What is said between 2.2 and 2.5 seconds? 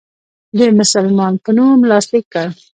کړ.